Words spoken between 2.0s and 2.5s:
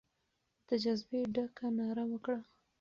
وکړه.